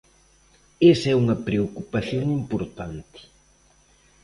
Esa 0.91 1.07
é 1.13 1.19
unha 1.23 1.41
preocupación 1.47 2.25
importante. 2.39 3.19